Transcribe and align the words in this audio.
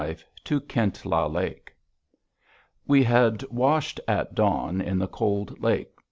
V 0.03 0.15
TO 0.43 0.59
KINTLA 0.61 1.27
LAKE 1.27 1.75
We 2.87 3.03
had 3.03 3.43
washed 3.51 3.99
at 4.07 4.33
dawn 4.33 4.81
in 4.81 4.97
the 4.97 5.07
cold 5.07 5.61
lake. 5.61 5.91